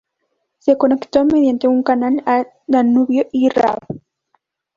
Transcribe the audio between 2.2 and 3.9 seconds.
al Danubio y al Raab.